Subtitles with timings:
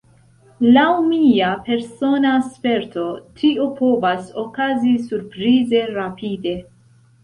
[0.77, 3.05] Laŭ mia persona sperto,
[3.43, 6.61] tio povas okazi surprize rapide.